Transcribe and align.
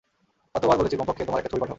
কতবার 0.55 0.77
বলেছি 0.77 0.95
কমপক্ষে, 0.97 1.23
তোমার 1.25 1.39
একটা 1.39 1.49
ছবি 1.49 1.59
পাঠাও। 1.59 1.69